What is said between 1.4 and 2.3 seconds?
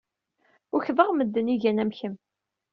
ay igan am kemm.